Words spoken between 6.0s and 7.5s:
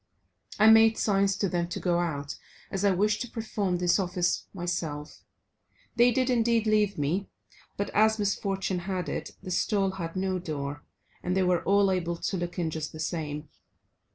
did indeed leave me,